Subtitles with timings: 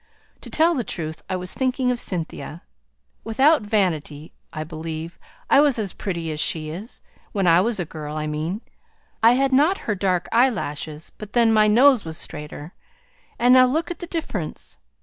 [0.41, 2.63] To tell the truth, I was thinking of Cynthia.
[3.23, 7.01] Without vanity, I believe I was as pretty as she is
[7.33, 8.61] when I was a girl, I mean;
[9.21, 12.73] I had not her dark eyelashes, but then my nose was straighter.
[13.37, 14.79] And now look at the difference!